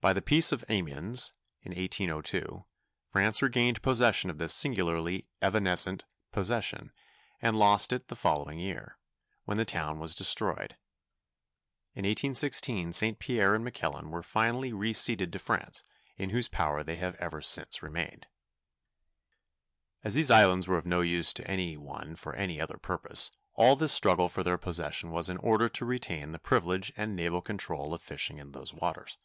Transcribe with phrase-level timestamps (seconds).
[0.00, 2.60] By the peace of Amiens, in 1802,
[3.10, 6.92] France regained possession of this singularly evanescent possession,
[7.42, 8.96] and lost it the following year,
[9.44, 10.76] when the town was destroyed.
[11.96, 13.18] In 1816 St.
[13.18, 15.82] Pierre and Miquelon were finally re ceded to France,
[16.16, 18.28] in whose power they have ever since remained.
[20.04, 20.04] [Illustration: CURING FISH AT ST.
[20.04, 23.32] PIERRE.] As these islands were of no use to any one for any other purpose,
[23.54, 27.42] all this struggle for their possession was in order to retain the privilege and naval
[27.42, 29.18] control of fishing in those waters.